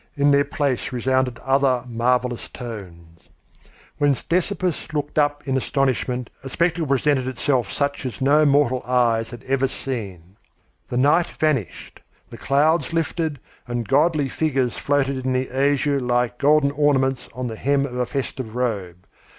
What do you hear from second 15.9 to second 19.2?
like golden ornaments on the hem of a festive robe.